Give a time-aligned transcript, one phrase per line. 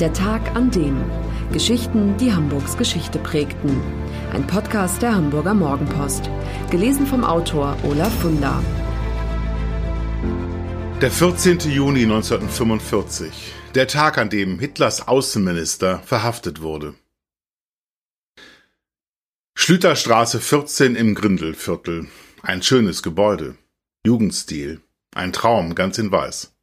[0.00, 1.04] Der Tag an dem.
[1.52, 3.78] Geschichten, die Hamburgs Geschichte prägten.
[4.32, 6.30] Ein Podcast der Hamburger Morgenpost.
[6.70, 8.64] Gelesen vom Autor Olaf Funder.
[11.02, 11.58] Der 14.
[11.70, 13.52] Juni 1945.
[13.74, 16.94] Der Tag, an dem Hitlers Außenminister verhaftet wurde.
[19.54, 22.08] Schlüterstraße 14 im Grindelviertel.
[22.40, 23.58] Ein schönes Gebäude.
[24.06, 24.80] Jugendstil.
[25.14, 26.54] Ein Traum, ganz in weiß.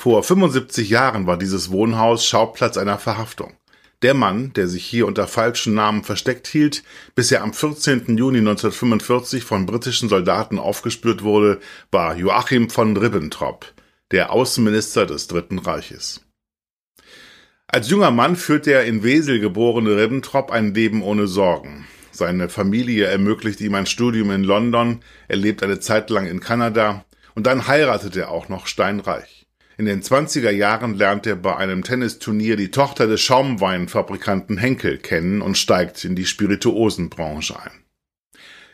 [0.00, 3.54] Vor 75 Jahren war dieses Wohnhaus Schauplatz einer Verhaftung.
[4.02, 6.84] Der Mann, der sich hier unter falschen Namen versteckt hielt,
[7.16, 8.16] bis er am 14.
[8.16, 11.58] Juni 1945 von britischen Soldaten aufgespürt wurde,
[11.90, 13.66] war Joachim von Ribbentrop,
[14.12, 16.20] der Außenminister des Dritten Reiches.
[17.66, 21.88] Als junger Mann führte er in Wesel geborene Ribbentrop ein Leben ohne Sorgen.
[22.12, 27.04] Seine Familie ermöglichte ihm ein Studium in London, er lebt eine Zeit lang in Kanada
[27.34, 29.37] und dann heiratet er auch noch steinreich.
[29.78, 35.40] In den 20er Jahren lernt er bei einem Tennisturnier die Tochter des Schaumweinfabrikanten Henkel kennen
[35.40, 37.84] und steigt in die Spirituosenbranche ein.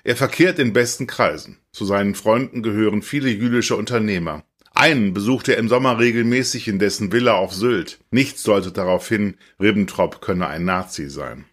[0.03, 1.59] Er verkehrt in besten Kreisen.
[1.73, 4.45] Zu seinen Freunden gehören viele jüdische Unternehmer.
[4.73, 7.99] Einen besucht er im Sommer regelmäßig in dessen Villa auf Sylt.
[8.11, 11.45] Nichts deutet darauf hin, Ribbentrop könne ein Nazi sein.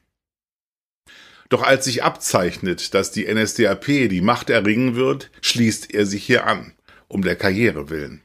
[1.49, 6.47] Doch als sich abzeichnet, dass die NSDAP die Macht erringen wird, schließt er sich hier
[6.47, 6.71] an,
[7.09, 8.21] um der Karriere willen.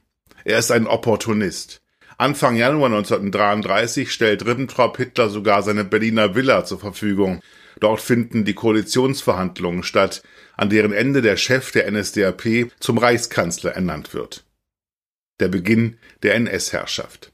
[0.47, 1.83] Er ist ein Opportunist.
[2.19, 7.41] Anfang Januar 1933 stellt Ribbentrop Hitler sogar seine Berliner Villa zur Verfügung.
[7.81, 10.23] Dort finden die Koalitionsverhandlungen statt,
[10.57, 14.45] an deren Ende der Chef der NSDAP zum Reichskanzler ernannt wird.
[15.41, 17.33] Der Beginn der NS-Herrschaft.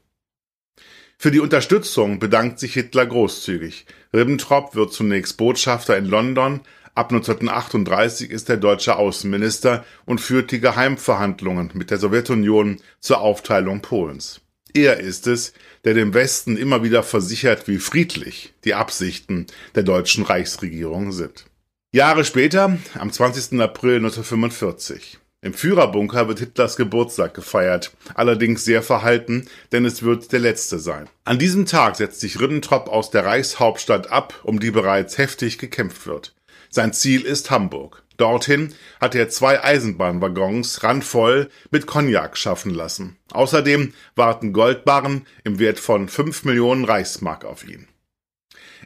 [1.19, 3.85] Für die Unterstützung bedankt sich Hitler großzügig.
[4.11, 6.61] Ribbentrop wird zunächst Botschafter in London,
[6.95, 13.81] Ab 1938 ist er deutscher Außenminister und führt die Geheimverhandlungen mit der Sowjetunion zur Aufteilung
[13.81, 14.41] Polens.
[14.75, 15.53] Er ist es,
[15.85, 21.45] der dem Westen immer wieder versichert, wie friedlich die Absichten der deutschen Reichsregierung sind.
[21.91, 23.59] Jahre später, am 20.
[23.59, 25.19] April 1945.
[25.41, 31.09] Im Führerbunker wird Hitlers Geburtstag gefeiert, allerdings sehr verhalten, denn es wird der letzte sein.
[31.25, 36.07] An diesem Tag setzt sich Ribbentrop aus der Reichshauptstadt ab, um die bereits heftig gekämpft
[36.07, 36.33] wird.
[36.75, 38.01] Sein Ziel ist Hamburg.
[38.17, 43.17] Dorthin hat er zwei Eisenbahnwaggons randvoll mit Cognac schaffen lassen.
[43.31, 47.87] Außerdem warten Goldbarren im Wert von fünf Millionen Reichsmark auf ihn.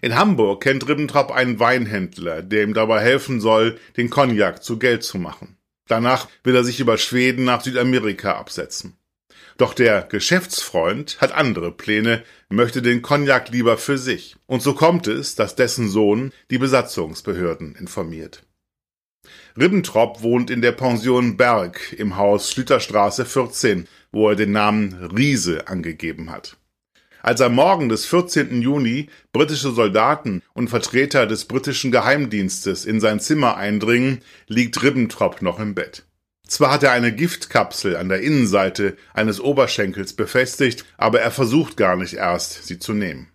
[0.01, 5.03] In Hamburg kennt Ribbentrop einen Weinhändler, der ihm dabei helfen soll, den Cognac zu Geld
[5.03, 5.55] zu machen.
[5.87, 8.97] Danach will er sich über Schweden nach Südamerika absetzen.
[9.57, 14.35] Doch der Geschäftsfreund hat andere Pläne, möchte den Cognac lieber für sich.
[14.45, 18.43] Und so kommt es, dass dessen Sohn die Besatzungsbehörden informiert.
[19.57, 25.67] Ribbentrop wohnt in der Pension Berg im Haus Schlüterstraße 14, wo er den Namen Riese
[25.67, 26.57] angegeben hat.
[27.23, 28.61] Als am Morgen des 14.
[28.61, 35.59] Juni britische Soldaten und Vertreter des britischen Geheimdienstes in sein Zimmer eindringen, liegt Ribbentrop noch
[35.59, 36.06] im Bett.
[36.47, 41.95] Zwar hat er eine Giftkapsel an der Innenseite eines Oberschenkels befestigt, aber er versucht gar
[41.95, 43.29] nicht erst, sie zu nehmen.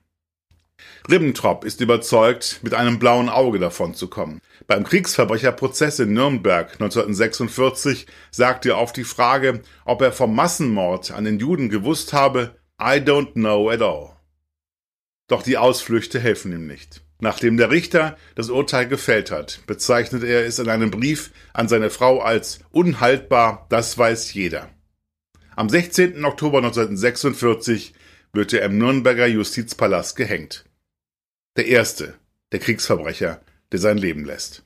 [1.10, 4.40] Ribbentrop ist überzeugt, mit einem blauen Auge davon zu kommen.
[4.66, 11.24] Beim Kriegsverbrecherprozess in Nürnberg 1946 sagt er auf die Frage, ob er vom Massenmord an
[11.24, 14.11] den Juden gewusst habe, I don't know at all.
[15.32, 17.00] Doch die Ausflüchte helfen ihm nicht.
[17.18, 21.88] Nachdem der Richter das Urteil gefällt hat, bezeichnet er es in einem Brief an seine
[21.88, 24.68] Frau als unhaltbar, das weiß jeder.
[25.56, 26.22] Am 16.
[26.26, 27.94] Oktober 1946
[28.34, 30.66] wird er im Nürnberger Justizpalast gehängt.
[31.56, 32.12] Der erste
[32.52, 33.40] der Kriegsverbrecher,
[33.72, 34.64] der sein Leben lässt.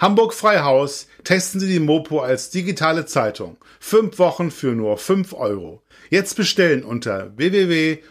[0.00, 3.58] Hamburg Freihaus testen Sie die Mopo als digitale Zeitung.
[3.78, 5.82] Fünf Wochen für nur fünf Euro.
[6.08, 8.02] Jetzt bestellen unter www.mopo.de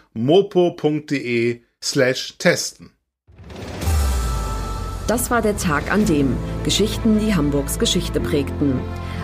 [1.82, 2.92] slash testen.
[5.08, 8.80] Das war der Tag an dem Geschichten, die Hamburgs Geschichte prägten.